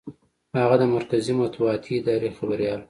هغه 0.59 0.75
د 0.81 0.83
مرکزي 0.95 1.33
مطبوعاتي 1.41 1.93
ادارې 1.99 2.29
خبریال 2.37 2.77
و. 2.77 2.79